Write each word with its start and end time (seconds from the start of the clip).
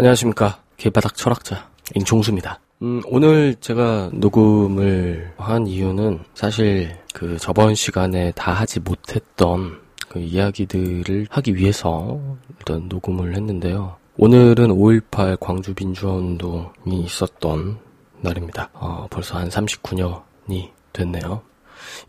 안녕하십니까. 0.00 0.62
개바닥 0.78 1.14
철학자, 1.14 1.68
임종수입니다. 1.94 2.58
음, 2.80 3.02
오늘 3.04 3.54
제가 3.56 4.08
녹음을 4.14 5.34
한 5.36 5.66
이유는 5.66 6.20
사실 6.32 6.96
그 7.12 7.36
저번 7.36 7.74
시간에 7.74 8.32
다 8.32 8.50
하지 8.50 8.80
못했던 8.80 9.78
그 10.08 10.18
이야기들을 10.18 11.26
하기 11.28 11.54
위해서 11.54 12.18
일단 12.58 12.88
녹음을 12.88 13.36
했는데요. 13.36 13.98
오늘은 14.16 14.68
5.18 14.68 15.36
광주 15.38 15.74
민주화운동이 15.78 17.02
있었던 17.04 17.78
날입니다. 18.22 18.70
어, 18.72 19.06
벌써 19.10 19.36
한 19.36 19.50
39년이 19.50 20.70
됐네요. 20.94 21.42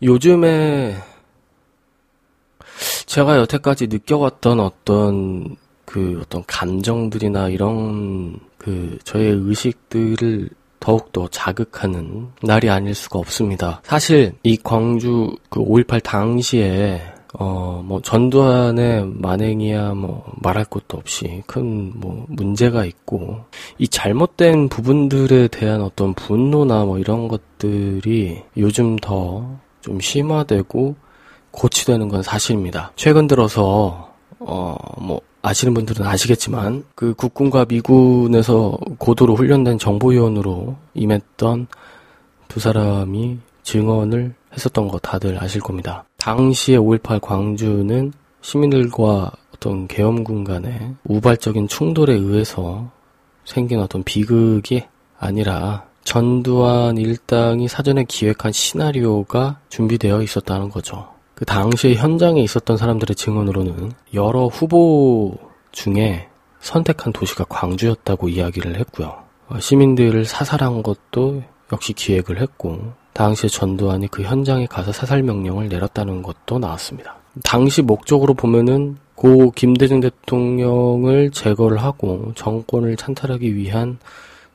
요즘에 0.02 0.96
제가 3.04 3.36
여태까지 3.36 3.88
느껴왔던 3.88 4.60
어떤 4.60 5.58
그 5.92 6.18
어떤 6.22 6.42
감정들이나 6.46 7.48
이런 7.50 8.38
그 8.56 8.98
저의 9.04 9.30
의식들을 9.32 10.48
더욱더 10.80 11.28
자극하는 11.28 12.28
날이 12.42 12.70
아닐 12.70 12.94
수가 12.94 13.18
없습니다. 13.18 13.82
사실 13.84 14.32
이 14.42 14.56
광주 14.56 15.36
그 15.50 15.60
5.18 15.60 16.02
당시에 16.02 17.02
어, 17.34 17.82
뭐, 17.82 18.02
전두환의 18.02 19.06
만행이야, 19.06 19.94
뭐, 19.94 20.22
말할 20.42 20.66
것도 20.66 20.98
없이 20.98 21.42
큰, 21.46 21.90
뭐, 21.98 22.26
문제가 22.28 22.84
있고, 22.84 23.46
이 23.78 23.88
잘못된 23.88 24.68
부분들에 24.68 25.48
대한 25.48 25.80
어떤 25.80 26.12
분노나 26.12 26.84
뭐 26.84 26.98
이런 26.98 27.28
것들이 27.28 28.42
요즘 28.58 28.96
더 28.96 29.62
좀 29.82 30.00
심화되고 30.00 30.96
고치되는 31.50 32.08
건 32.08 32.22
사실입니다. 32.22 32.92
최근 32.96 33.26
들어서, 33.26 34.11
어, 34.46 34.76
뭐, 34.98 35.20
아시는 35.42 35.74
분들은 35.74 36.06
아시겠지만 36.06 36.84
그 36.94 37.14
국군과 37.14 37.66
미군에서 37.68 38.78
고도로 38.98 39.34
훈련된 39.34 39.78
정보위원으로 39.78 40.76
임했던 40.94 41.66
두 42.48 42.60
사람이 42.60 43.38
증언을 43.64 44.34
했었던 44.54 44.88
거 44.88 44.98
다들 44.98 45.42
아실 45.42 45.60
겁니다. 45.60 46.04
당시에 46.18 46.76
5.18 46.76 47.20
광주는 47.20 48.12
시민들과 48.40 49.30
어떤 49.54 49.88
계엄군 49.88 50.44
간의 50.44 50.94
우발적인 51.04 51.68
충돌에 51.68 52.14
의해서 52.14 52.90
생긴 53.44 53.80
어떤 53.80 54.02
비극이 54.04 54.84
아니라 55.18 55.86
전두환 56.04 56.98
일당이 56.98 57.68
사전에 57.68 58.04
기획한 58.04 58.52
시나리오가 58.52 59.60
준비되어 59.68 60.22
있었다는 60.22 60.68
거죠. 60.68 61.08
그 61.42 61.46
당시에 61.46 61.94
현장에 61.96 62.40
있었던 62.40 62.76
사람들의 62.76 63.16
증언으로는 63.16 63.90
여러 64.14 64.46
후보 64.46 65.36
중에 65.72 66.28
선택한 66.60 67.12
도시가 67.12 67.46
광주였다고 67.48 68.28
이야기를 68.28 68.78
했고요. 68.78 69.24
어, 69.48 69.58
시민들을 69.58 70.24
사살한 70.24 70.84
것도 70.84 71.42
역시 71.72 71.94
기획을 71.94 72.40
했고 72.40 72.92
당시에 73.12 73.50
전두환이 73.50 74.06
그 74.06 74.22
현장에 74.22 74.66
가서 74.66 74.92
사살 74.92 75.24
명령을 75.24 75.68
내렸다는 75.68 76.22
것도 76.22 76.60
나왔습니다. 76.60 77.16
당시 77.42 77.82
목적으로 77.82 78.34
보면은 78.34 78.98
고 79.16 79.50
김대중 79.50 79.98
대통령을 79.98 81.32
제거를 81.32 81.78
하고 81.78 82.30
정권을 82.36 82.94
찬탈하기 82.94 83.56
위한 83.56 83.98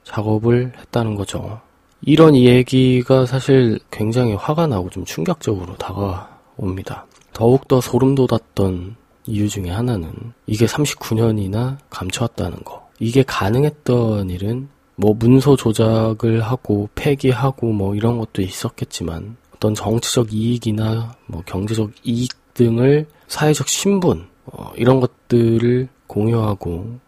작업을 0.06 0.72
했다는 0.78 1.16
거죠. 1.16 1.60
이런 2.02 2.34
얘기가 2.34 3.26
사실 3.26 3.78
굉장히 3.92 4.36
화가 4.36 4.68
나고 4.68 4.90
좀 4.90 5.04
충격적으로 5.04 5.76
다가 5.76 6.37
옵니다. 6.58 7.06
더욱더 7.34 7.82
소름 7.82 8.16
돋았던 8.16 8.96
이유 9.26 9.50
중에 9.50 9.70
하나는 9.70 10.12
이게 10.46 10.66
39년이나 10.66 11.78
감춰왔다는 11.90 12.64
거. 12.64 12.88
이게 13.00 13.24
가능했던 13.24 14.30
일은 14.30 14.70
뭐 14.96 15.14
문서 15.14 15.56
조작을 15.56 16.42
하고 16.42 16.90
폐기하고 16.96 17.72
뭐 17.72 17.96
이런 17.96 18.18
것도 18.18 18.42
있었겠지만 18.42 19.38
어떤 19.56 19.76
정치적 19.76 20.34
이익이나 20.34 21.16
뭐 21.28 21.44
경제적 21.46 21.92
이익 22.04 22.32
등을 22.56 23.06
사회적 23.28 23.68
신분 23.68 24.28
어, 24.46 24.72
이런 24.76 25.00
것들을 25.00 25.88
공유하고 26.08 27.00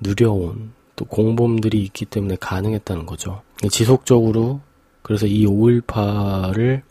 누려온 0.00 0.72
또 0.94 1.04
공범들이 1.06 1.82
있기 1.84 2.04
때문에 2.04 2.36
가능했다는 2.38 3.06
거죠. 3.06 3.42
지속적으로 3.70 4.60
그래서 5.02 5.26
이 5.26 5.46
5.18을 5.46 6.82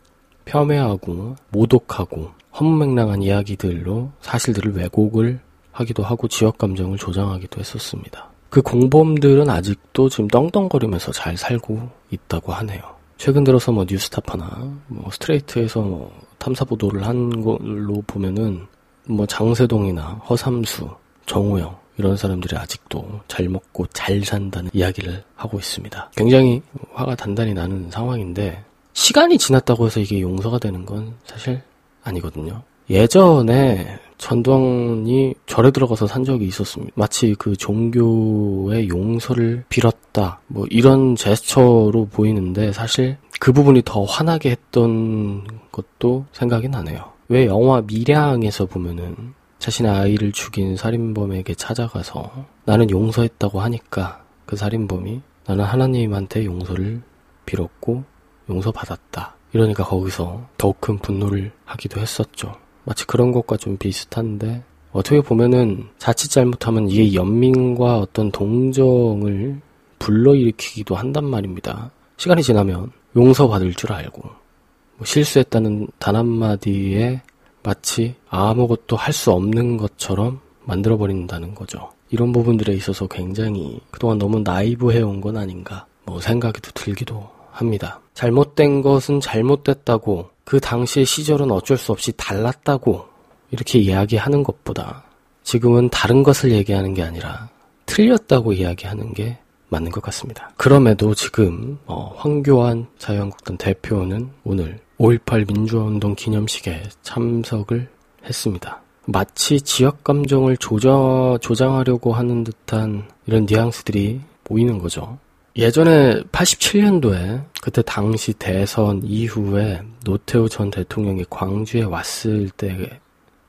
폄훼하고 0.44 1.36
모독하고 1.50 2.30
헛맹랑한 2.58 3.22
이야기들로 3.22 4.10
사실들을 4.20 4.76
왜곡을 4.76 5.40
하기도 5.72 6.02
하고 6.02 6.28
지역 6.28 6.58
감정을 6.58 6.98
조장하기도 6.98 7.60
했었습니다. 7.60 8.28
그 8.50 8.60
공범들은 8.60 9.48
아직도 9.48 10.10
지금 10.10 10.28
떵떵거리면서 10.28 11.12
잘 11.12 11.36
살고 11.36 11.88
있다고 12.10 12.52
하네요. 12.52 12.82
최근 13.16 13.44
들어서 13.44 13.72
뭐 13.72 13.86
뉴스타파나 13.88 14.74
뭐 14.88 15.10
스트레이트에서 15.10 15.80
뭐 15.80 16.12
탐사 16.38 16.64
보도를 16.64 17.06
한 17.06 17.42
걸로 17.42 18.02
보면은 18.06 18.66
뭐 19.06 19.26
장세동이나 19.26 20.20
허삼수, 20.28 20.90
정우영 21.24 21.74
이런 21.98 22.16
사람들이 22.16 22.56
아직도 22.56 23.20
잘 23.28 23.48
먹고 23.48 23.86
잘 23.88 24.22
산다는 24.24 24.70
이야기를 24.74 25.22
하고 25.36 25.58
있습니다. 25.58 26.10
굉장히 26.16 26.62
화가 26.92 27.14
단단히 27.14 27.54
나는 27.54 27.90
상황인데 27.90 28.64
시간이 28.92 29.38
지났다고 29.38 29.86
해서 29.86 30.00
이게 30.00 30.20
용서가 30.20 30.58
되는 30.58 30.84
건 30.84 31.14
사실 31.24 31.62
아니거든요. 32.04 32.62
예전에 32.90 33.98
전두환이 34.18 35.34
절에 35.46 35.70
들어가서 35.70 36.06
산 36.06 36.24
적이 36.24 36.46
있었습니다. 36.46 36.92
마치 36.94 37.34
그 37.38 37.56
종교의 37.56 38.88
용서를 38.88 39.64
빌었다. 39.68 40.40
뭐 40.46 40.66
이런 40.70 41.16
제스처로 41.16 42.06
보이는데 42.10 42.72
사실 42.72 43.16
그 43.40 43.52
부분이 43.52 43.82
더 43.84 44.04
화나게 44.04 44.50
했던 44.50 45.44
것도 45.72 46.26
생각이 46.32 46.68
나네요. 46.68 47.12
왜 47.28 47.46
영화 47.46 47.80
미량에서 47.80 48.66
보면은 48.66 49.34
자신의 49.58 49.90
아이를 49.90 50.32
죽인 50.32 50.76
살인범에게 50.76 51.54
찾아가서 51.54 52.46
나는 52.64 52.90
용서했다고 52.90 53.60
하니까 53.60 54.22
그 54.44 54.56
살인범이 54.56 55.22
나는 55.46 55.64
하나님한테 55.64 56.44
용서를 56.44 57.02
빌었고 57.46 58.04
용서받았다. 58.48 59.36
이러니까 59.52 59.84
거기서 59.84 60.46
더욱 60.58 60.80
큰 60.80 60.98
분노를 60.98 61.52
하기도 61.64 62.00
했었죠. 62.00 62.54
마치 62.84 63.06
그런 63.06 63.32
것과 63.32 63.56
좀 63.56 63.76
비슷한데 63.76 64.62
어떻게 64.92 65.20
보면은 65.20 65.88
자칫 65.98 66.28
잘못하면 66.30 66.88
이게 66.88 67.14
연민과 67.14 67.98
어떤 67.98 68.30
동정을 68.30 69.60
불러일으키기도 69.98 70.94
한단 70.94 71.24
말입니다. 71.24 71.90
시간이 72.16 72.42
지나면 72.42 72.92
용서받을 73.16 73.74
줄 73.74 73.92
알고 73.92 74.22
뭐 74.22 75.06
실수했다는 75.06 75.88
단 75.98 76.16
한마디에 76.16 77.22
마치 77.62 78.14
아무것도 78.28 78.96
할 78.96 79.12
수 79.12 79.32
없는 79.32 79.76
것처럼 79.76 80.40
만들어버린다는 80.64 81.54
거죠. 81.54 81.92
이런 82.10 82.32
부분들에 82.32 82.74
있어서 82.74 83.06
굉장히 83.06 83.80
그동안 83.90 84.18
너무 84.18 84.40
나이브해온 84.40 85.20
건 85.20 85.36
아닌가 85.36 85.86
뭐 86.04 86.20
생각이 86.20 86.60
들기도 86.74 87.30
합니다. 87.50 88.01
잘못된 88.14 88.82
것은 88.82 89.20
잘못됐다고 89.20 90.30
그 90.44 90.60
당시의 90.60 91.06
시절은 91.06 91.50
어쩔 91.50 91.76
수 91.76 91.92
없이 91.92 92.12
달랐다고 92.16 93.04
이렇게 93.50 93.78
이야기하는 93.78 94.42
것보다 94.42 95.04
지금은 95.44 95.88
다른 95.90 96.22
것을 96.22 96.52
얘기하는 96.52 96.94
게 96.94 97.02
아니라 97.02 97.48
틀렸다고 97.86 98.52
이야기하는 98.52 99.12
게 99.12 99.38
맞는 99.68 99.90
것 99.90 100.02
같습니다. 100.02 100.50
그럼에도 100.56 101.14
지금 101.14 101.78
어, 101.86 102.14
황교안 102.16 102.86
자유한국당 102.98 103.56
대표는 103.56 104.30
오늘 104.44 104.78
5.18 104.98 105.52
민주화운동 105.52 106.14
기념식에 106.14 106.82
참석을 107.02 107.88
했습니다. 108.24 108.80
마치 109.06 109.60
지역 109.60 110.04
감정을 110.04 110.56
조장, 110.58 111.38
조장하려고 111.40 112.12
하는 112.12 112.44
듯한 112.44 113.08
이런 113.26 113.46
뉘앙스들이 113.46 114.20
보이는 114.44 114.78
거죠. 114.78 115.18
예전에 115.56 116.22
87년도에 116.32 117.44
그때 117.60 117.82
당시 117.82 118.32
대선 118.32 119.02
이후에 119.04 119.82
노태우 120.04 120.48
전 120.48 120.70
대통령이 120.70 121.24
광주에 121.28 121.82
왔을 121.82 122.48
때 122.50 123.00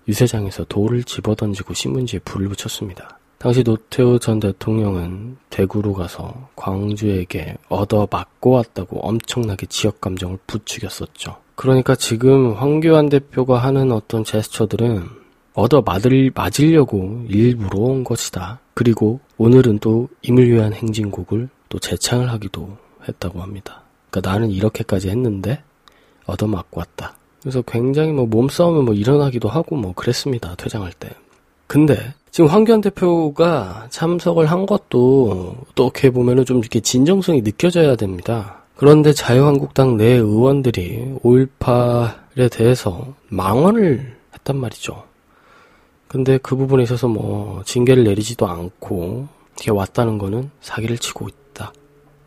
유세장에서 0.07 0.65
돌을 0.65 1.03
집어던지고 1.03 1.73
신문지에 1.73 2.19
불을 2.25 2.49
붙였습니다. 2.49 3.19
당시 3.37 3.63
노태우 3.63 4.19
전 4.19 4.39
대통령은 4.39 5.37
대구로 5.49 5.93
가서 5.93 6.49
광주에게 6.55 7.55
얻어 7.69 8.07
맞고 8.11 8.51
왔다고 8.51 8.99
엄청나게 8.99 9.67
지역 9.67 10.01
감정을 10.01 10.39
부추겼었죠. 10.45 11.37
그러니까 11.55 11.95
지금 11.95 12.53
황교안 12.53 13.09
대표가 13.09 13.57
하는 13.59 13.91
어떤 13.93 14.25
제스처들은 14.25 15.07
얻어 15.53 15.81
맞을, 15.81 16.31
맞으려고 16.33 17.25
일부러 17.29 17.79
온 17.79 18.03
것이다. 18.03 18.59
그리고 18.73 19.19
오늘은 19.37 19.79
또 19.79 20.09
임을 20.23 20.49
위한 20.49 20.73
행진곡을 20.73 21.49
또 21.73 21.79
재창을 21.79 22.31
하기도 22.31 22.77
했다고 23.07 23.41
합니다. 23.41 23.81
그러니까 24.11 24.31
나는 24.31 24.51
이렇게까지 24.51 25.09
했는데 25.09 25.63
얻어맞고 26.27 26.79
왔다. 26.79 27.15
그래서 27.41 27.63
굉장히 27.63 28.11
뭐 28.11 28.27
몸싸움을 28.27 28.83
뭐 28.83 28.93
일어나기도 28.93 29.49
하고 29.49 29.75
뭐 29.75 29.91
그랬습니다. 29.93 30.53
퇴장할 30.55 30.93
때. 30.93 31.09
근데 31.65 32.13
지금 32.29 32.47
황교안 32.47 32.81
대표가 32.81 33.87
참석을 33.89 34.45
한 34.45 34.67
것도 34.67 35.55
또 35.73 35.85
어떻게 35.87 36.11
보면은 36.11 36.45
좀 36.45 36.59
이렇게 36.59 36.79
진정성이 36.79 37.41
느껴져야 37.41 37.95
됩니다. 37.95 38.61
그런데 38.75 39.11
자유한국당 39.11 39.97
내 39.97 40.05
의원들이 40.13 41.15
5.18에 41.23 42.51
대해서 42.51 43.15
망언을 43.29 44.15
했단 44.35 44.57
말이죠. 44.57 45.05
근데 46.07 46.37
그 46.37 46.55
부분에 46.55 46.83
있어서 46.83 47.07
뭐 47.07 47.63
징계를 47.65 48.03
내리지도 48.03 48.45
않고 48.45 49.27
이렇게 49.55 49.71
왔다는 49.71 50.19
거는 50.19 50.51
사기를 50.61 50.99
치고 50.99 51.29
있다. 51.29 51.42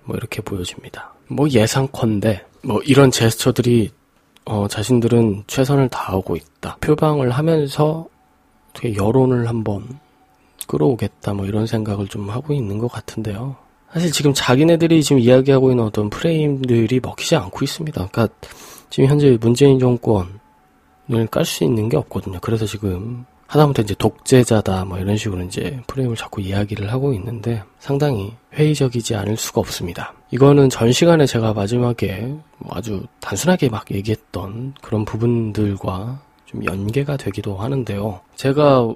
뭐 0.07 0.17
이렇게 0.17 0.41
보여집니다. 0.41 1.13
뭐 1.29 1.49
예상컨대 1.49 2.45
뭐 2.63 2.81
이런 2.83 3.11
제스처들이 3.11 3.91
어 4.45 4.69
자신들은 4.69 5.45
최선을 5.47 5.89
다하고 5.89 6.37
있다. 6.37 6.79
표방을 6.81 7.31
하면서 7.31 8.07
어떻게 8.71 8.95
여론을 8.95 9.49
한번 9.49 9.99
끌어오겠다. 10.67 11.35
뭐 11.35 11.47
이런 11.47 11.67
생각을 11.67 12.09
좀 12.09 12.31
하고 12.31 12.53
있는 12.55 12.79
것 12.79 12.91
같은데요. 12.91 13.57
사실 13.93 14.13
지금 14.13 14.33
자기네들이 14.35 15.03
지금 15.03 15.21
이야기하고 15.21 15.71
있는 15.71 15.85
어떤 15.85 16.11
프레임들이 16.11 17.01
먹히지 17.03 17.37
않고 17.37 17.65
있습니다. 17.65 18.09
그러니까 18.11 18.35
지금 18.91 19.09
현재 19.09 19.37
문재인 19.41 19.79
정권을 19.79 20.29
깔 21.31 21.45
수 21.45 21.65
있는 21.65 21.89
게 21.89 21.97
없거든요. 21.97 22.39
그래서 22.41 22.67
지금 22.67 23.25
하다못해 23.47 23.83
이제 23.83 23.95
독재자다 23.99 24.85
뭐 24.87 24.99
이런 24.99 25.17
식으로 25.17 25.43
이제 25.43 25.81
프레임을 25.87 26.17
자꾸 26.17 26.41
이야기를 26.41 26.93
하고 26.93 27.13
있는데 27.15 27.63
상당히 27.79 28.33
회의적이지 28.55 29.15
않을 29.15 29.37
수가 29.37 29.61
없습니다. 29.61 30.15
이거는 30.31 30.69
전 30.71 30.91
시간에 30.93 31.27
제가 31.27 31.53
마지막에 31.53 32.35
뭐 32.59 32.77
아주 32.77 33.05
단순하게 33.21 33.69
막 33.69 33.91
얘기했던 33.91 34.75
그런 34.83 35.05
부분들과 35.05 36.21
좀 36.47 36.65
연계가 36.65 37.17
되기도 37.17 37.57
하는데요. 37.57 38.21
제가 38.35 38.93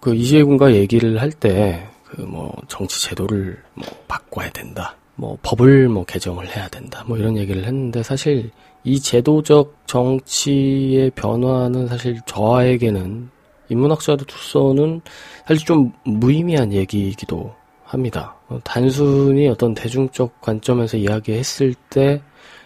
그 0.00 0.14
이시혜 0.14 0.42
군과 0.44 0.74
얘기를 0.74 1.20
할 1.20 1.30
때 1.32 1.86
그 2.10 2.22
뭐 2.22 2.52
정치 2.68 3.02
제도를 3.02 3.62
뭐 3.74 3.86
바꿔야 4.08 4.50
된다. 4.50 4.96
뭐 5.14 5.38
법을 5.42 5.88
뭐 5.88 6.04
개정을 6.04 6.48
해야 6.48 6.66
된다. 6.68 7.04
뭐 7.06 7.16
이런 7.18 7.36
얘기를 7.36 7.64
했는데 7.64 8.02
사실 8.02 8.50
이 8.82 8.98
제도적 8.98 9.76
정치의 9.86 11.10
변화는 11.10 11.86
사실 11.86 12.18
저에게는 12.26 13.30
인문학자로서는 13.70 15.00
사실 15.46 15.66
좀 15.66 15.92
무의미한 16.04 16.72
얘기이기도 16.72 17.52
합니다. 17.84 18.36
어, 18.48 18.58
단순히 18.62 19.48
어떤 19.48 19.74
대중적 19.74 20.40
관점에서 20.40 20.96
이야기했을 20.96 21.74
때 21.88 22.22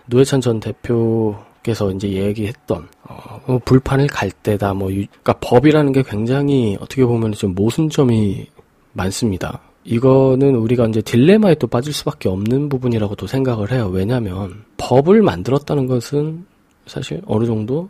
노회찬 0.07 0.41
전 0.41 0.61
대표께서 0.61 1.91
이제 1.93 2.11
얘기했던 2.11 2.89
어, 3.09 3.41
뭐 3.47 3.59
불판을 3.65 4.07
갈 4.09 4.31
때다 4.31 4.75
뭐 4.75 4.89
그러니까 4.89 5.33
법이라는 5.41 5.93
게 5.93 6.03
굉장히 6.03 6.77
어떻게 6.81 7.05
보면 7.05 7.33
좀 7.33 7.55
모순점이 7.55 8.47
많습니다. 8.93 9.61
이거는 9.85 10.57
우리가 10.57 10.87
이제 10.87 11.03
딜레마에 11.03 11.57
또 11.57 11.67
빠질 11.67 11.93
수밖에 11.93 12.29
없는 12.29 12.69
부분이라고 12.69 13.15
도 13.17 13.27
생각을 13.27 13.71
해요. 13.71 13.91
왜냐하면 13.93 14.65
법을 14.79 15.23
만들었다는 15.23 15.87
것은 15.87 16.47
사실 16.87 17.21
어느 17.27 17.45
정도 17.45 17.89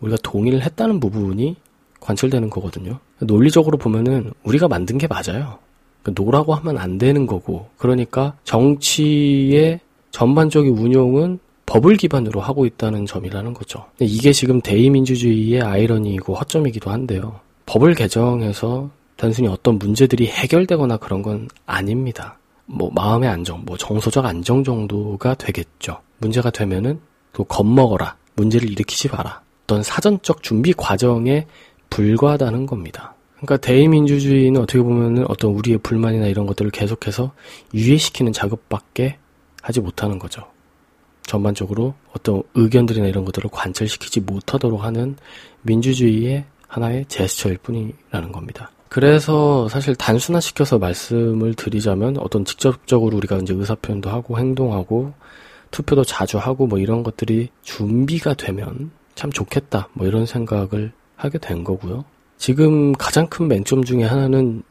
우리가 0.00 0.16
동의를 0.22 0.62
했다는 0.62 1.00
부분이 1.00 1.56
관철되는 2.04 2.50
거거든요. 2.50 2.98
논리적으로 3.18 3.78
보면은 3.78 4.32
우리가 4.44 4.68
만든 4.68 4.98
게 4.98 5.06
맞아요. 5.06 5.58
no라고 6.04 6.54
하면 6.54 6.76
안 6.76 6.98
되는 6.98 7.26
거고, 7.26 7.68
그러니까 7.78 8.36
정치의 8.44 9.80
전반적인 10.10 10.76
운용은 10.76 11.38
법을 11.66 11.96
기반으로 11.96 12.40
하고 12.40 12.66
있다는 12.66 13.06
점이라는 13.06 13.54
거죠. 13.54 13.86
이게 13.98 14.32
지금 14.32 14.60
대의민주주의의 14.60 15.62
아이러니이고 15.62 16.34
허점이기도 16.34 16.90
한데요. 16.90 17.40
법을 17.64 17.94
개정해서 17.94 18.90
단순히 19.16 19.48
어떤 19.48 19.78
문제들이 19.78 20.26
해결되거나 20.26 20.98
그런 20.98 21.22
건 21.22 21.48
아닙니다. 21.64 22.38
뭐 22.66 22.90
마음의 22.94 23.30
안정, 23.30 23.62
뭐 23.64 23.78
정서적 23.78 24.26
안정 24.26 24.62
정도가 24.62 25.34
되겠죠. 25.34 26.00
문제가 26.18 26.50
되면은 26.50 27.00
또 27.32 27.44
겁먹어라. 27.44 28.16
문제를 28.36 28.70
일으키지 28.70 29.08
마라. 29.08 29.40
어떤 29.64 29.82
사전적 29.82 30.42
준비 30.42 30.74
과정에 30.74 31.46
불과하다는 31.94 32.66
겁니다. 32.66 33.14
그러니까 33.36 33.56
대의민주주의는 33.58 34.60
어떻게 34.60 34.82
보면은 34.82 35.30
어떤 35.30 35.52
우리의 35.52 35.78
불만이나 35.78 36.26
이런 36.26 36.44
것들을 36.44 36.72
계속해서 36.72 37.32
유예시키는 37.72 38.32
작업밖에 38.32 39.18
하지 39.62 39.80
못하는 39.80 40.18
거죠. 40.18 40.42
전반적으로 41.22 41.94
어떤 42.12 42.42
의견들이나 42.54 43.06
이런 43.06 43.24
것들을 43.24 43.48
관철시키지 43.52 44.22
못하도록 44.22 44.82
하는 44.82 45.16
민주주의의 45.62 46.44
하나의 46.66 47.04
제스처일 47.06 47.58
뿐이라는 47.58 48.32
겁니다. 48.32 48.72
그래서 48.88 49.68
사실 49.68 49.94
단순화시켜서 49.94 50.78
말씀을 50.80 51.54
드리자면 51.54 52.16
어떤 52.18 52.44
직접적으로 52.44 53.16
우리가 53.18 53.36
이제 53.36 53.54
의사표현도 53.54 54.10
하고 54.10 54.38
행동하고 54.38 55.12
투표도 55.70 56.02
자주 56.02 56.38
하고 56.38 56.66
뭐 56.66 56.80
이런 56.80 57.04
것들이 57.04 57.50
준비가 57.62 58.34
되면 58.34 58.90
참 59.14 59.30
좋겠다 59.30 59.88
뭐 59.92 60.08
이런 60.08 60.26
생각을 60.26 60.92
하게 61.16 61.38
된 61.38 61.64
거고요. 61.64 62.04
지금 62.36 62.92
가장 62.92 63.26
큰 63.28 63.48
맹점 63.48 63.84
중에 63.84 64.04
하나는 64.04 64.62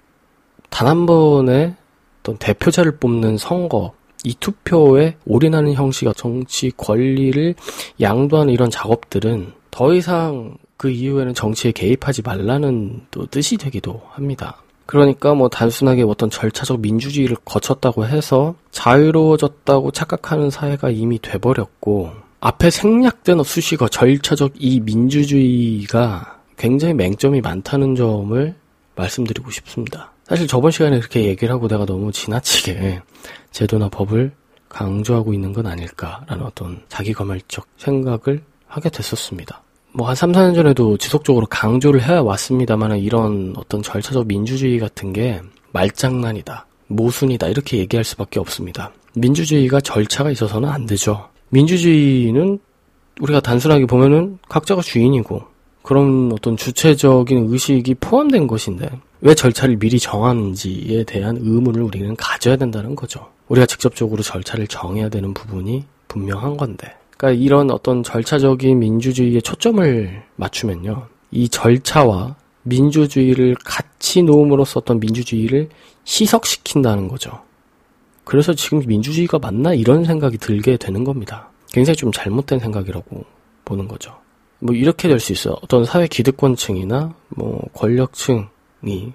단 0.70 0.88
한 0.88 1.06
번의 1.06 1.76
어떤 2.22 2.38
대표자를 2.38 2.98
뽑는 2.98 3.38
선거, 3.38 3.94
이 4.24 4.34
투표에 4.40 5.18
올인하는 5.26 5.74
형식의 5.74 6.14
정치 6.16 6.72
권리를 6.76 7.54
양도하는 8.00 8.54
이런 8.54 8.72
작업들은 8.72 9.52
더 9.70 9.94
이상 9.94 10.56
그 10.78 10.90
이후에는 10.90 11.34
정치에 11.34 11.74
개입하지 11.74 12.22
말라는 12.22 13.02
또 13.12 13.26
뜻이 13.26 13.58
되기도 13.58 14.02
합니다. 14.12 14.64
그러니까 14.86 15.34
뭐 15.34 15.50
단순하게 15.50 16.04
어떤 16.04 16.30
절차적 16.30 16.80
민주주의를 16.80 17.38
거쳤다고 17.44 18.06
해서 18.06 18.56
자유로워졌다고 18.72 19.92
착각하는 19.92 20.50
사회가 20.50 20.90
이미 20.90 21.20
돼버렸고 21.20 22.12
앞에 22.46 22.72
생략된 22.72 23.42
수식어 23.42 23.88
절차적 23.88 24.56
이 24.58 24.82
민주주의가 24.82 26.42
굉장히 26.58 26.94
맹점이 26.94 27.40
많다는 27.40 27.96
점을 27.96 28.54
말씀드리고 28.96 29.50
싶습니다. 29.50 30.12
사실 30.26 30.46
저번 30.46 30.70
시간에 30.70 31.00
그렇게 31.00 31.24
얘기를 31.24 31.54
하고 31.54 31.70
내가 31.70 31.86
너무 31.86 32.12
지나치게 32.12 33.02
제도나 33.52 33.88
법을 33.88 34.34
강조하고 34.68 35.34
있는 35.34 35.54
건 35.54 35.68
아닐까라는 35.68 36.44
어떤 36.44 36.82
자기 36.90 37.14
검열적 37.14 37.66
생각을 37.78 38.44
하게 38.68 38.90
됐었습니다. 38.90 39.64
뭐 39.94 40.10
한 40.10 40.14
3, 40.14 40.34
4년 40.34 40.54
전에도 40.54 40.98
지속적으로 40.98 41.46
강조를 41.46 42.02
해왔습니다만 42.02 43.00
이런 43.00 43.54
어떤 43.56 43.82
절차적 43.82 44.28
민주주의 44.28 44.80
같은 44.80 45.14
게 45.14 45.40
말장난이다, 45.72 46.68
모순이다 46.88 47.48
이렇게 47.48 47.78
얘기할 47.78 48.04
수밖에 48.04 48.42
없습니다. 48.42 48.92
민주주의가 49.16 49.80
절차가 49.80 50.30
있어서는 50.30 50.68
안 50.68 50.86
되죠. 50.86 51.30
민주주의는 51.54 52.58
우리가 53.22 53.40
단순하게 53.40 53.86
보면은 53.86 54.40
각자가 54.50 54.82
주인이고 54.82 55.44
그런 55.84 56.32
어떤 56.34 56.58
주체적인 56.58 57.52
의식이 57.52 57.96
포함된 57.96 58.48
것인데 58.48 58.90
왜 59.22 59.36
절차를 59.36 59.78
미리 59.78 60.00
정하는지에 60.00 61.04
대한 61.04 61.38
의문을 61.38 61.82
우리는 61.84 62.16
가져야 62.16 62.56
된다는 62.56 62.96
거죠. 62.96 63.28
우리가 63.50 63.68
직접적으로 63.68 64.24
절차를 64.24 64.68
정해야 64.68 65.10
되는 65.10 65.34
부분이 65.34 65.86
분명한 66.08 66.58
건데. 66.58 66.92
그러니까 67.16 67.40
이런 67.40 67.70
어떤 67.70 68.02
절차적인 68.02 68.80
민주주의에 68.80 69.40
초점을 69.40 70.24
맞추면요. 70.36 71.08
이 71.32 71.50
절차와 71.50 72.36
민주주의를 72.64 73.56
같이 73.64 74.24
놓음으로써 74.24 74.80
어떤 74.80 75.00
민주주의를 75.00 75.70
희석시킨다는 76.08 77.08
거죠. 77.08 77.42
그래서 78.24 78.54
지금 78.54 78.82
민주주의가 78.86 79.40
맞나 79.40 79.74
이런 79.74 80.06
생각이 80.06 80.38
들게 80.38 80.78
되는 80.78 81.04
겁니다. 81.04 81.50
굉장히 81.72 81.96
좀 81.98 82.12
잘못된 82.12 82.60
생각이라고 82.60 83.24
보는 83.66 83.88
거죠. 83.88 84.16
뭐 84.60 84.74
이렇게 84.76 85.08
될 85.08 85.20
수 85.20 85.34
있어요. 85.34 85.56
어떤 85.62 85.84
사회 85.86 86.08
기득권층이나 86.08 87.14
뭐 87.30 87.62
권력층이 87.74 89.14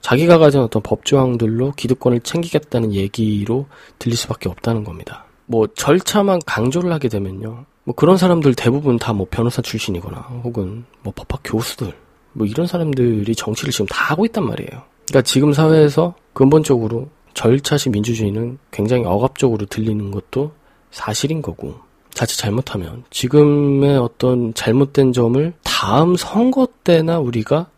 자기가 0.00 0.38
가진 0.38 0.60
어떤 0.60 0.82
법조항들로 0.82 1.72
기득권을 1.72 2.20
챙기겠다는 2.20 2.92
얘기로 2.94 3.66
들릴 3.98 4.16
수밖에 4.16 4.48
없다는 4.48 4.84
겁니다. 4.84 5.24
뭐 5.46 5.66
절차만 5.74 6.40
강조를 6.46 6.92
하게 6.92 7.08
되면요. 7.08 7.64
뭐 7.84 7.94
그런 7.94 8.16
사람들 8.16 8.54
대부분 8.54 8.98
다 8.98 9.12
뭐 9.12 9.26
변호사 9.30 9.62
출신이거나 9.62 10.18
혹은 10.44 10.84
뭐 11.02 11.12
법학 11.16 11.40
교수들 11.44 11.92
뭐 12.32 12.46
이런 12.46 12.66
사람들이 12.66 13.34
정치를 13.34 13.72
지금 13.72 13.86
다 13.86 14.04
하고 14.12 14.24
있단 14.26 14.44
말이에요. 14.44 14.82
그러니까 15.08 15.22
지금 15.22 15.52
사회에서 15.52 16.14
근본적으로 16.32 17.08
절차시 17.34 17.90
민주주의는 17.90 18.58
굉장히 18.70 19.04
억압적으로 19.04 19.66
들리는 19.66 20.10
것도 20.10 20.52
사실인 20.90 21.42
거고 21.42 21.76
자칫 22.12 22.36
잘못하면 22.36 23.04
지금의 23.10 23.96
어떤 23.96 24.52
잘못된 24.54 25.12
점을 25.12 25.52
다음 25.62 26.16
선거 26.16 26.68
때나 26.84 27.18
우리가 27.18 27.68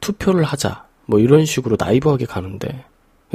투표를 0.00 0.44
하자 0.44 0.84
뭐 1.06 1.18
이런 1.18 1.44
식으로 1.44 1.76
나이브하게 1.78 2.26
가는데 2.26 2.84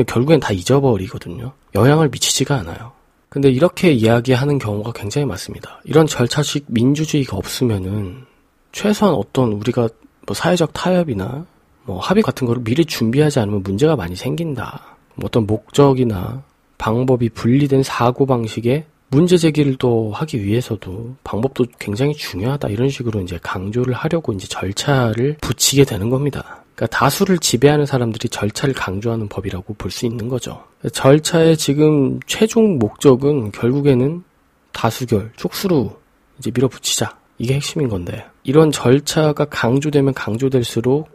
결국엔 0.05 0.39
다 0.39 0.53
잊어버리거든요. 0.53 1.53
영향을 1.75 2.09
미치지가 2.09 2.55
않아요. 2.57 2.91
근데 3.29 3.49
이렇게 3.49 3.91
이야기하는 3.91 4.59
경우가 4.59 4.93
굉장히 4.93 5.25
많습니다. 5.25 5.81
이런 5.83 6.07
절차식 6.07 6.65
민주주의가 6.67 7.35
없으면은 7.35 8.25
최소한 8.71 9.15
어떤 9.15 9.53
우리가 9.53 9.89
뭐 10.25 10.35
사회적 10.35 10.73
타협이나 10.73 11.45
뭐 11.83 11.99
합의 11.99 12.21
같은 12.21 12.45
거를 12.45 12.63
미리 12.63 12.85
준비하지 12.85 13.39
않으면 13.39 13.63
문제가 13.63 13.95
많이 13.95 14.15
생긴다. 14.15 14.96
뭐 15.17 15.25
어떤 15.25 15.45
목적이나 15.45 16.43
방법이 16.77 17.29
분리된 17.29 17.83
사고 17.83 18.25
방식에 18.25 18.85
문제 19.09 19.37
제기를 19.37 19.75
또 19.77 20.11
하기 20.13 20.43
위해서도 20.43 21.15
방법도 21.23 21.65
굉장히 21.79 22.13
중요하다 22.13 22.69
이런 22.69 22.89
식으로 22.89 23.21
이제 23.21 23.39
강조를 23.41 23.93
하려고 23.93 24.33
이제 24.33 24.47
절차를 24.47 25.37
붙이게 25.41 25.85
되는 25.85 26.09
겁니다. 26.09 26.63
그러니까 26.75 26.97
다수를 26.97 27.39
지배하는 27.39 27.85
사람들이 27.85 28.29
절차를 28.29 28.75
강조하는 28.75 29.27
법이라고 29.29 29.73
볼 29.75 29.91
수 29.91 30.05
있는 30.05 30.27
거죠. 30.27 30.63
절차의 30.91 31.57
지금 31.57 32.19
최종 32.27 32.77
목적은 32.77 33.51
결국에는 33.51 34.23
다수결, 34.73 35.31
촉수로 35.37 35.99
이제 36.37 36.51
밀어붙이자. 36.53 37.17
이게 37.39 37.55
핵심인 37.55 37.87
건데 37.87 38.25
이런 38.43 38.71
절차가 38.71 39.45
강조되면 39.45 40.13
강조될수록 40.13 41.09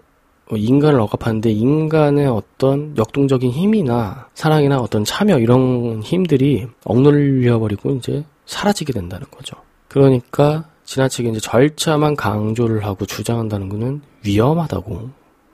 인간을 0.51 1.01
억압하는데 1.01 1.51
인간의 1.51 2.27
어떤 2.27 2.97
역동적인 2.97 3.51
힘이나 3.51 4.29
사랑이나 4.35 4.81
어떤 4.81 5.05
참여 5.05 5.39
이런 5.39 6.03
힘들이 6.03 6.67
억눌려 6.85 7.59
버리고 7.59 7.93
이제 7.93 8.25
사라지게 8.47 8.93
된다는 8.93 9.27
거죠. 9.31 9.57
그러니까 9.89 10.69
지나치게 10.85 11.31
이제 11.31 11.41
절차만 11.41 12.17
강조를 12.17 12.85
하고 12.85 13.07
주장한다는 13.07 13.69
것은 13.69 14.03
위험하다고 14.25 15.11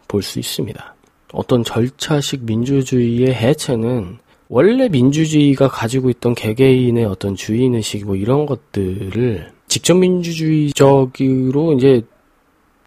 볼 0.08 0.22
수 0.22 0.38
있습니다. 0.38 0.94
어떤 1.32 1.62
절차식 1.62 2.44
민주주의의 2.44 3.34
해체는 3.34 4.18
원래 4.48 4.88
민주주의가 4.88 5.68
가지고 5.68 6.08
있던 6.10 6.34
개개인의 6.34 7.04
어떤 7.04 7.34
주인의식 7.36 8.06
뭐 8.06 8.16
이런 8.16 8.46
것들을 8.46 9.52
직접 9.68 9.94
민주주의적으로 9.94 11.74
이제 11.74 12.02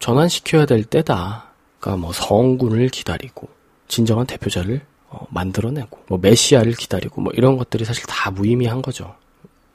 전환시켜야 0.00 0.66
될 0.66 0.82
때다. 0.82 1.51
그러니까 1.82 1.96
뭐 1.96 2.12
성군을 2.12 2.88
기다리고 2.90 3.48
진정한 3.88 4.24
대표자를 4.24 4.80
어, 5.08 5.26
만들어내고 5.30 5.98
뭐 6.06 6.18
메시아를 6.22 6.74
기다리고 6.74 7.20
뭐 7.20 7.32
이런 7.34 7.56
것들이 7.58 7.84
사실 7.84 8.04
다 8.06 8.30
무의미한 8.30 8.80
거죠. 8.80 9.14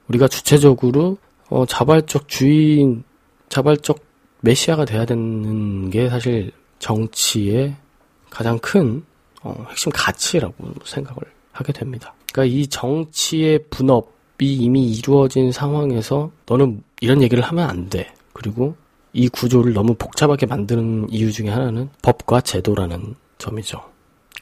우리가 0.07 0.29
주체적으로 0.29 1.17
어, 1.49 1.65
자발적 1.65 2.29
주인, 2.29 3.03
자발적 3.49 3.99
메시아가 4.39 4.85
돼야 4.85 5.05
되는 5.05 5.89
게 5.89 6.09
사실 6.09 6.51
정치의 6.79 7.75
가장 8.29 8.57
큰 8.59 9.03
어, 9.43 9.65
핵심 9.69 9.91
가치라고 9.91 10.55
생각을 10.85 11.21
하게 11.51 11.73
됩니다. 11.73 12.13
그러니까 12.31 12.55
이 12.55 12.67
정치의 12.67 13.65
분업이 13.69 14.53
이미 14.53 14.91
이루어진 14.93 15.51
상황에서 15.51 16.31
너는 16.45 16.83
이런 17.01 17.21
얘기를 17.21 17.43
하면 17.43 17.69
안 17.69 17.89
돼. 17.89 18.13
그리고 18.31 18.75
이 19.13 19.29
구조를 19.29 19.73
너무 19.73 19.95
복잡하게 19.95 20.45
만드는 20.45 21.07
이유 21.09 21.31
중에 21.31 21.49
하나는 21.49 21.89
법과 22.01 22.41
제도라는 22.41 23.15
점이죠. 23.37 23.81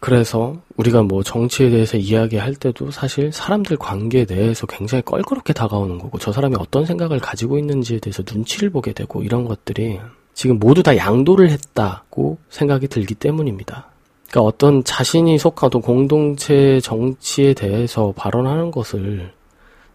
그래서 0.02 0.58
우리가 0.76 1.04
뭐 1.04 1.24
정치에 1.24 1.70
대해서 1.70 1.98
이야기할 1.98 2.56
때도 2.56 2.92
사실 2.92 3.32
사람들 3.32 3.78
관계에 3.78 4.26
대해서 4.26 4.68
굉장히 4.68 5.02
껄끄럽게 5.04 5.54
다가오는 5.54 5.98
거고 5.98 6.20
저 6.20 6.32
사람이 6.32 6.56
어떤 6.60 6.86
생각을 6.86 7.20
가지고 7.20 7.58
있는지에 7.58 8.00
대해서 8.00 8.22
눈치를 8.30 8.70
보게 8.70 8.94
되고 8.94 9.24
이런 9.24 9.46
것들이 9.46 10.00
지금 10.34 10.60
모두 10.60 10.84
다 10.84 10.96
양도를 10.98 11.50
했다고 11.50 12.38
생각이 12.50 12.88
들기 12.90 13.16
때문입니다. 13.16 13.90
그러니까 14.30 14.42
어떤 14.42 14.84
자신이 14.84 15.38
속한 15.38 15.68
어떤 15.68 15.82
공동체 15.82 16.80
정치에 16.82 17.54
대해서 17.54 18.14
발언하는 18.18 18.72
것을 18.72 19.32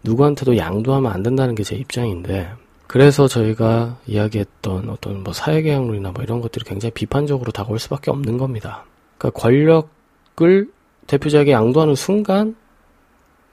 누구한테도 0.03 0.57
양도하면 0.57 1.11
안 1.11 1.21
된다는 1.21 1.53
게 1.53 1.61
제 1.63 1.75
입장인데 1.75 2.49
그래서 2.91 3.25
저희가 3.25 3.99
이야기했던 4.05 4.89
어떤 4.89 5.23
뭐 5.23 5.31
사회계약론이나 5.31 6.11
뭐 6.11 6.23
이런 6.23 6.41
것들이 6.41 6.65
굉장히 6.65 6.91
비판적으로 6.91 7.53
다가올 7.53 7.79
수밖에 7.79 8.11
없는 8.11 8.37
겁니다. 8.37 8.83
그러니까 9.17 9.39
권력을 9.39 10.69
대표자에게 11.07 11.53
양도하는 11.53 11.95
순간 11.95 12.53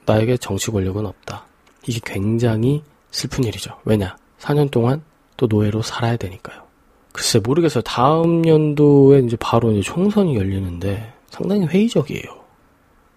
나에게 0.06 0.38
정치 0.38 0.72
권력은 0.72 1.06
없다. 1.06 1.46
이게 1.86 2.00
굉장히 2.04 2.82
슬픈 3.12 3.44
일이죠. 3.44 3.78
왜냐? 3.84 4.16
4년 4.40 4.72
동안 4.72 5.04
또 5.36 5.46
노예로 5.46 5.82
살아야 5.82 6.16
되니까요. 6.16 6.64
글쎄 7.12 7.38
모르겠어요. 7.38 7.82
다음 7.82 8.44
연도에 8.44 9.20
이제 9.20 9.36
바로 9.38 9.70
이제 9.70 9.82
총선이 9.82 10.34
열리는데 10.34 11.12
상당히 11.30 11.64
회의적이에요. 11.64 12.40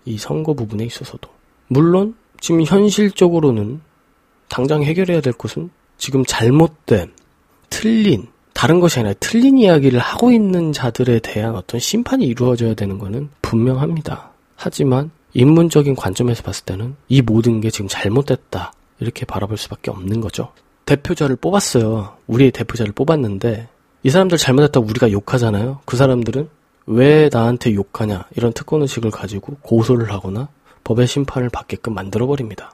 이 0.06 0.20
선거 0.20 0.54
부분에 0.54 0.86
있어서도. 0.86 1.28
물론 1.68 2.16
지금 2.40 2.62
현실적으로는 2.62 3.82
당장 4.50 4.84
해결해야 4.84 5.22
될 5.22 5.34
것은 5.34 5.72
지금 6.02 6.26
잘못된, 6.26 7.14
틀린, 7.70 8.26
다른 8.56 8.80
것이 8.80 9.00
아니라 9.00 9.14
틀린 9.20 9.60
이야기를 9.60 10.00
하고 10.00 10.32
있는 10.32 10.74
자들에 10.74 11.20
대한 11.20 11.56
어떤 11.56 11.80
심판이 11.80 12.26
이루어져야 12.26 12.74
되는 12.74 12.98
것은 12.98 13.30
분명합니다. 13.44 14.32
하지만 14.56 15.12
인문적인 15.34 15.96
관점에서 15.96 16.42
봤을 16.42 16.66
때는 16.66 16.96
이 17.08 17.22
모든 17.22 17.62
게 17.62 17.70
지금 17.70 17.88
잘못됐다. 17.88 18.74
이렇게 19.00 19.26
바라볼 19.26 19.58
수밖에 19.58 19.92
없는 19.92 20.22
거죠. 20.22 20.52
대표자를 20.86 21.36
뽑았어요. 21.36 22.18
우리의 22.26 22.50
대표자를 22.50 22.94
뽑았는데 22.94 23.68
이 24.02 24.10
사람들 24.10 24.40
잘못했다고 24.40 24.88
우리가 24.88 25.12
욕하잖아요. 25.12 25.82
그 25.86 25.98
사람들은 25.98 26.50
왜 26.88 27.30
나한테 27.32 27.76
욕하냐 27.76 28.26
이런 28.36 28.54
특권의식을 28.54 29.12
가지고 29.12 29.58
고소를 29.62 30.12
하거나 30.12 30.50
법의 30.84 31.06
심판을 31.06 31.50
받게끔 31.50 31.94
만들어버립니다. 31.94 32.74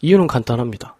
이유는 0.00 0.26
간단합니다. 0.26 0.96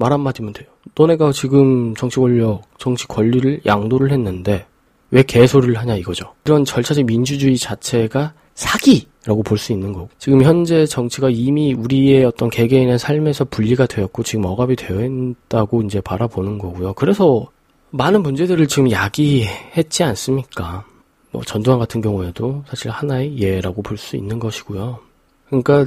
말 0.00 0.12
한마디면 0.12 0.54
돼요. 0.54 0.66
너네가 0.96 1.30
지금 1.32 1.94
정치 1.94 2.18
권력, 2.18 2.62
정치 2.78 3.06
권리를 3.06 3.60
양도를 3.66 4.10
했는데 4.10 4.66
왜 5.10 5.22
개소리를 5.22 5.76
하냐 5.76 5.94
이거죠. 5.96 6.32
이런 6.46 6.64
절차적 6.64 7.04
민주주의 7.04 7.56
자체가 7.58 8.32
사기라고 8.54 9.42
볼 9.42 9.58
수 9.58 9.72
있는 9.72 9.92
거고. 9.92 10.08
지금 10.18 10.42
현재 10.42 10.86
정치가 10.86 11.28
이미 11.30 11.74
우리의 11.74 12.24
어떤 12.24 12.48
개개인의 12.50 12.98
삶에서 12.98 13.44
분리가 13.44 13.86
되었고 13.86 14.22
지금 14.22 14.46
억압이 14.46 14.76
되어 14.76 15.04
있다고 15.04 15.82
이제 15.82 16.00
바라보는 16.00 16.58
거고요. 16.58 16.94
그래서 16.94 17.46
많은 17.90 18.22
문제들을 18.22 18.66
지금 18.68 18.90
야기했지 18.90 20.02
않습니까? 20.04 20.84
뭐 21.30 21.42
전두환 21.42 21.78
같은 21.78 22.00
경우에도 22.00 22.64
사실 22.68 22.90
하나의 22.90 23.38
예라고 23.38 23.82
볼 23.82 23.98
수 23.98 24.16
있는 24.16 24.38
것이고요. 24.38 24.98
그러니까 25.46 25.86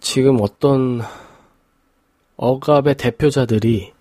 지금 0.00 0.38
어떤 0.40 1.02
억압의 2.36 2.96
대표자들이 2.96 3.92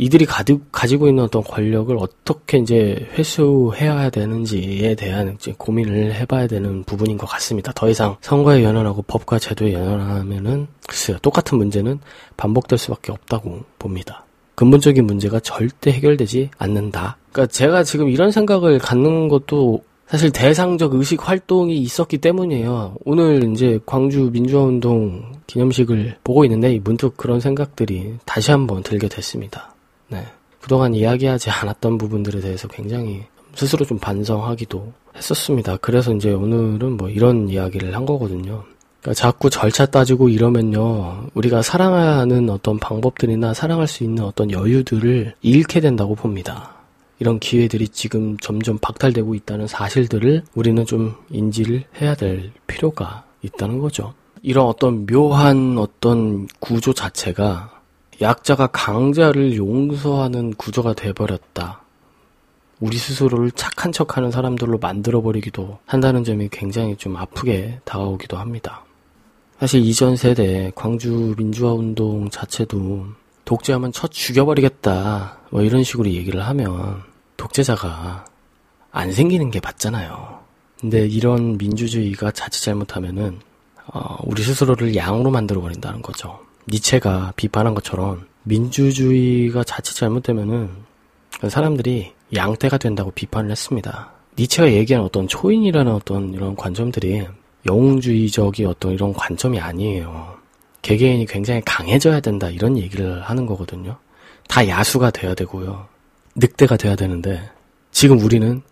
이들이 0.00 0.26
가득, 0.26 0.70
가지고 0.70 1.08
있는 1.08 1.24
어떤 1.24 1.42
권력을 1.42 1.94
어떻게 1.98 2.58
이제 2.58 3.08
회수해야 3.14 4.10
되는지에 4.10 4.94
대한 4.94 5.34
이제 5.34 5.52
고민을 5.58 6.14
해봐야 6.14 6.46
되는 6.46 6.84
부분인 6.84 7.18
것 7.18 7.26
같습니다. 7.26 7.72
더 7.74 7.88
이상 7.90 8.16
선거에 8.20 8.62
연연하고 8.62 9.02
법과 9.02 9.40
제도에 9.40 9.72
연연하면은 9.72 10.68
글쎄요 10.86 11.18
똑같은 11.18 11.58
문제는 11.58 11.98
반복될 12.36 12.78
수밖에 12.78 13.10
없다고 13.10 13.64
봅니다. 13.80 14.24
근본적인 14.54 15.04
문제가 15.04 15.40
절대 15.40 15.90
해결되지 15.90 16.50
않는다. 16.58 17.16
그러니까 17.32 17.52
제가 17.52 17.82
지금 17.82 18.08
이런 18.08 18.30
생각을 18.30 18.78
갖는 18.78 19.28
것도 19.28 19.82
사실 20.08 20.30
대상적 20.30 20.94
의식 20.94 21.28
활동이 21.28 21.76
있었기 21.78 22.18
때문이에요. 22.18 22.96
오늘 23.04 23.44
이제 23.52 23.78
광주 23.84 24.30
민주화운동 24.32 25.32
기념식을 25.46 26.16
보고 26.24 26.44
있는데 26.44 26.78
문득 26.82 27.16
그런 27.16 27.40
생각들이 27.40 28.14
다시 28.24 28.50
한번 28.50 28.82
들게 28.82 29.06
됐습니다. 29.08 29.74
네. 30.08 30.24
그동안 30.60 30.94
이야기하지 30.94 31.50
않았던 31.50 31.98
부분들에 31.98 32.40
대해서 32.40 32.68
굉장히 32.68 33.22
스스로 33.54 33.84
좀 33.84 33.98
반성하기도 33.98 34.92
했었습니다. 35.14 35.76
그래서 35.78 36.14
이제 36.14 36.30
오늘은 36.30 36.96
뭐 36.96 37.10
이런 37.10 37.48
이야기를 37.48 37.94
한 37.94 38.06
거거든요. 38.06 38.64
그러니까 39.00 39.14
자꾸 39.14 39.50
절차 39.50 39.86
따지고 39.86 40.28
이러면요, 40.28 41.26
우리가 41.34 41.62
사랑하는 41.62 42.48
어떤 42.50 42.78
방법들이나 42.78 43.52
사랑할 43.54 43.86
수 43.86 44.04
있는 44.04 44.24
어떤 44.24 44.50
여유들을 44.50 45.34
잃게 45.42 45.80
된다고 45.80 46.14
봅니다. 46.14 46.77
이런 47.18 47.38
기회들이 47.40 47.88
지금 47.88 48.36
점점 48.38 48.78
박탈되고 48.78 49.34
있다는 49.34 49.66
사실들을 49.66 50.44
우리는 50.54 50.84
좀 50.86 51.14
인지를 51.30 51.84
해야 52.00 52.14
될 52.14 52.52
필요가 52.66 53.24
있다는 53.42 53.78
거죠. 53.78 54.14
이런 54.42 54.66
어떤 54.66 55.06
묘한 55.06 55.78
어떤 55.78 56.46
구조 56.60 56.92
자체가 56.92 57.82
약자가 58.20 58.68
강자를 58.68 59.56
용서하는 59.56 60.54
구조가 60.54 60.94
돼버렸다. 60.94 61.82
우리 62.80 62.96
스스로를 62.96 63.50
착한 63.52 63.90
척하는 63.90 64.30
사람들로 64.30 64.78
만들어버리기도 64.78 65.78
한다는 65.84 66.22
점이 66.22 66.48
굉장히 66.50 66.96
좀 66.96 67.16
아프게 67.16 67.80
다가오기도 67.84 68.36
합니다. 68.36 68.84
사실 69.58 69.80
이전 69.80 70.14
세대 70.14 70.70
광주 70.76 71.34
민주화 71.36 71.72
운동 71.72 72.30
자체도 72.30 73.06
독재하면 73.44 73.90
쳐 73.90 74.06
죽여버리겠다. 74.06 75.37
뭐 75.50 75.62
이런 75.62 75.82
식으로 75.84 76.10
얘기를 76.10 76.44
하면 76.46 77.02
독재자가 77.36 78.24
안 78.90 79.12
생기는 79.12 79.50
게 79.50 79.60
맞잖아요. 79.62 80.38
근데 80.80 81.06
이런 81.06 81.58
민주주의가 81.58 82.30
자칫 82.30 82.62
잘못하면은 82.62 83.40
어, 83.86 84.18
우리 84.24 84.42
스스로를 84.42 84.94
양으로 84.94 85.30
만들어 85.30 85.60
버린다는 85.60 86.02
거죠. 86.02 86.38
니체가 86.68 87.32
비판한 87.36 87.74
것처럼 87.74 88.26
민주주의가 88.44 89.64
자칫 89.64 89.94
잘못되면은 89.94 90.70
사람들이 91.48 92.12
양태가 92.34 92.78
된다고 92.78 93.10
비판을 93.10 93.50
했습니다. 93.50 94.12
니체가 94.38 94.72
얘기한 94.72 95.02
어떤 95.02 95.26
초인이라는 95.26 95.92
어떤 95.92 96.32
이런 96.34 96.54
관점들이 96.54 97.26
영웅주의적인 97.66 98.66
어떤 98.66 98.92
이런 98.92 99.12
관점이 99.12 99.58
아니에요. 99.58 100.36
개개인이 100.82 101.26
굉장히 101.26 101.60
강해져야 101.64 102.20
된다 102.20 102.48
이런 102.48 102.76
얘기를 102.78 103.20
하는 103.22 103.46
거거든요. 103.46 103.96
다 104.48 104.66
야수가 104.66 105.10
돼야 105.10 105.34
되고요. 105.34 105.86
늑대가 106.34 106.76
돼야 106.76 106.96
되는데 106.96 107.50
지금 107.92 108.18
우리는 108.18 108.62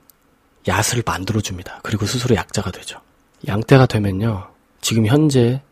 야수를 0.66 1.02
만들어줍니다. 1.06 1.80
그리고 1.82 2.06
스스로 2.06 2.34
약자가 2.34 2.72
되죠. 2.72 3.00
양떼가 3.46 3.86
되면요. 3.86 4.48
지금 4.80 5.06
현재 5.06 5.62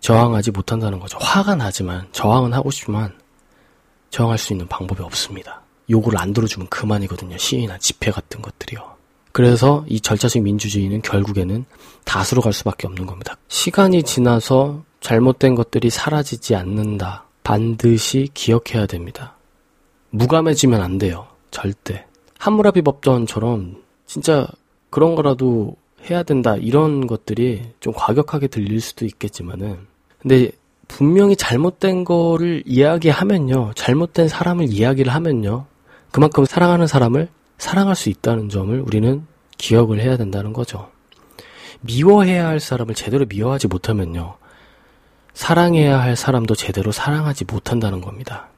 저항하지 0.00 0.52
못한다는 0.52 1.00
거죠. 1.00 1.18
화가 1.20 1.56
나지만 1.56 2.06
저항은 2.12 2.52
하고 2.52 2.70
싶지만 2.70 3.12
저항할 4.10 4.38
수 4.38 4.52
있는 4.52 4.66
방법이 4.68 5.02
없습니다. 5.02 5.62
요구를 5.90 6.18
안 6.18 6.32
들어주면 6.32 6.68
그만이거든요. 6.68 7.36
시위나 7.36 7.78
집회 7.78 8.10
같은 8.10 8.40
것들이요. 8.40 8.96
그래서 9.32 9.84
이 9.88 10.00
절차적 10.00 10.42
민주주의는 10.42 11.02
결국에는 11.02 11.66
다수로 12.04 12.40
갈 12.40 12.52
수밖에 12.52 12.86
없는 12.86 13.06
겁니다. 13.06 13.36
시간이 13.48 14.02
지나서 14.02 14.82
잘못된 15.00 15.54
것들이 15.54 15.90
사라지지 15.90 16.54
않는다. 16.54 17.25
반드시 17.46 18.28
기억해야 18.34 18.86
됩니다. 18.86 19.36
무감해지면 20.10 20.80
안 20.80 20.98
돼요. 20.98 21.28
절대. 21.52 22.04
함무라비 22.40 22.82
법전처럼 22.82 23.84
진짜 24.04 24.48
그런 24.90 25.14
거라도 25.14 25.76
해야 26.10 26.24
된다. 26.24 26.56
이런 26.56 27.06
것들이 27.06 27.62
좀 27.78 27.92
과격하게 27.94 28.48
들릴 28.48 28.80
수도 28.80 29.04
있겠지만은 29.04 29.78
근데 30.18 30.50
분명히 30.88 31.36
잘못된 31.36 32.02
거를 32.02 32.64
이야기하면요. 32.66 33.74
잘못된 33.76 34.26
사람을 34.26 34.66
이야기를 34.68 35.14
하면요. 35.14 35.66
그만큼 36.10 36.44
사랑하는 36.46 36.88
사람을 36.88 37.28
사랑할 37.58 37.94
수 37.94 38.08
있다는 38.08 38.48
점을 38.48 38.76
우리는 38.80 39.24
기억을 39.56 40.00
해야 40.00 40.16
된다는 40.16 40.52
거죠. 40.52 40.90
미워해야 41.82 42.48
할 42.48 42.58
사람을 42.58 42.96
제대로 42.96 43.24
미워하지 43.24 43.68
못하면요. 43.68 44.34
사랑해야 45.36 46.00
할 46.00 46.16
사람도 46.16 46.54
제대로 46.54 46.90
사랑하지 46.92 47.44
못한다는 47.44 48.00
겁니다. 48.00 48.48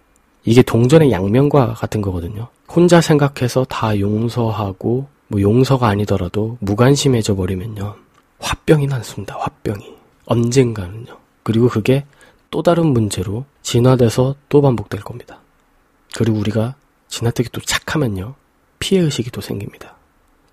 이게 0.44 0.62
동전의 0.62 1.10
양면과 1.10 1.74
같은 1.74 2.00
거거든요. 2.00 2.48
혼자 2.68 3.00
생각해서 3.00 3.64
다 3.64 3.98
용서하고 3.98 5.08
뭐 5.26 5.40
용서가 5.42 5.88
아니더라도 5.88 6.56
무관심해져 6.60 7.34
버리면요. 7.34 7.96
화병이 8.38 8.86
났습니다. 8.86 9.36
화병이. 9.40 9.92
언젠가는요. 10.26 11.18
그리고 11.42 11.68
그게 11.68 12.04
또 12.50 12.62
다른 12.62 12.86
문제로 12.86 13.44
진화돼서 13.62 14.36
또 14.48 14.62
반복될 14.62 15.00
겁니다. 15.00 15.40
그리고 16.14 16.38
우리가 16.38 16.76
지나치게 17.08 17.48
또 17.52 17.60
착하면요. 17.60 18.36
피해 18.78 19.02
의식이 19.02 19.32
또 19.32 19.40
생깁니다. 19.40 19.96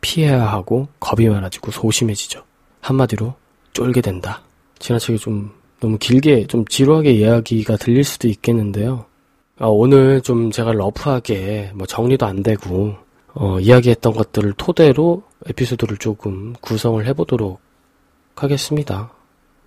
피해야 0.01 0.47
하고 0.47 0.87
겁이 0.99 1.29
많아지고 1.29 1.69
소심해지죠. 1.69 2.43
한마디로 2.81 3.35
쫄게 3.73 4.01
된다. 4.01 4.41
지나치게 4.79 5.19
좀 5.19 5.51
너무 5.85 5.99
길게 5.99 6.47
좀 6.47 6.65
지루하게 6.65 7.11
이야기가 7.11 7.77
들릴 7.77 8.03
수도 8.03 8.27
있겠는데요. 8.27 9.05
아, 9.59 9.67
오늘 9.67 10.19
좀 10.21 10.49
제가 10.49 10.73
러프하게 10.73 11.73
뭐 11.75 11.85
정리도 11.85 12.25
안 12.25 12.41
되고 12.41 12.95
어, 13.35 13.59
이야기했던 13.59 14.13
것들을 14.13 14.53
토대로 14.57 15.21
에피소드를 15.47 15.97
조금 15.97 16.53
구성을 16.59 17.05
해보도록 17.05 17.59
하겠습니다. 18.35 19.11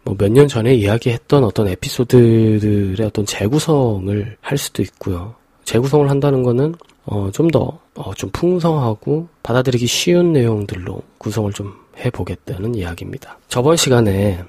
뭐 0.03 0.17
몇 0.19 0.33
년 0.33 0.49
전에 0.49 0.75
이야기했던 0.75 1.45
어떤 1.45 1.69
에피소드들의 1.69 3.07
어떤 3.07 3.25
재구성을 3.25 4.37
할 4.41 4.59
수도 4.59 4.83
있고요. 4.83 5.37
재구성을 5.65 6.11
한다는 6.11 6.43
거는 6.43 6.75
어, 7.05 7.31
좀 7.33 7.49
더, 7.49 7.79
어, 7.95 8.13
좀 8.15 8.29
풍성하고 8.31 9.29
받아들이기 9.45 9.87
쉬운 9.87 10.33
내용들로 10.33 11.01
구성을 11.19 11.53
좀 11.53 11.73
해보겠다는 12.05 12.75
이야기입니다. 12.75 13.39
저번 13.49 13.77
시간에 13.77 14.43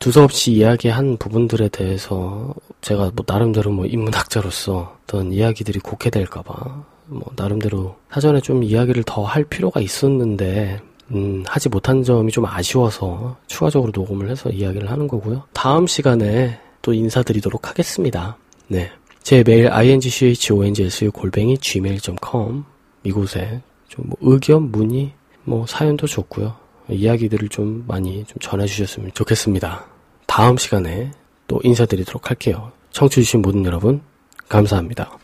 두서없이 0.00 0.52
이야기한 0.52 1.16
부분들에 1.18 1.68
대해서 1.68 2.52
제가 2.80 3.12
뭐 3.14 3.24
나름대로 3.28 3.70
뭐 3.70 3.86
인문학자로서 3.86 4.96
어떤 5.04 5.32
이야기들이 5.32 5.78
곡해될까봐 5.80 6.84
뭐 7.06 7.24
나름대로 7.36 7.96
사전에 8.10 8.40
좀 8.40 8.62
이야기를 8.64 9.02
더 9.04 9.24
할 9.24 9.44
필요가 9.44 9.80
있었는데 9.80 10.80
음, 11.12 11.44
하지 11.46 11.68
못한 11.68 12.02
점이 12.02 12.32
좀 12.32 12.46
아쉬워서 12.46 13.36
추가적으로 13.46 13.92
녹음을 13.94 14.30
해서 14.30 14.48
이야기를 14.48 14.90
하는 14.90 15.06
거고요. 15.06 15.42
다음 15.52 15.86
시간에 15.86 16.58
또 16.82 16.94
인사드리도록 16.94 17.68
하겠습니다. 17.68 18.36
네. 18.68 18.90
제 19.22 19.42
메일 19.46 19.68
ingchongs 19.70 21.10
골뱅이 21.10 21.58
gmail.com 21.58 22.64
이곳에 23.02 23.60
좀 23.88 24.06
뭐 24.06 24.16
의견, 24.22 24.70
문의, 24.70 25.12
뭐 25.44 25.66
사연도 25.66 26.06
좋고요. 26.06 26.56
이야기들을 26.92 27.48
좀 27.48 27.84
많이 27.86 28.24
좀 28.24 28.36
전해주셨으면 28.40 29.12
좋겠습니다. 29.14 29.86
다음 30.26 30.56
시간에 30.56 31.10
또 31.46 31.60
인사드리도록 31.62 32.30
할게요. 32.30 32.72
청취해주신 32.90 33.42
모든 33.42 33.64
여러분, 33.64 34.00
감사합니다. 34.48 35.19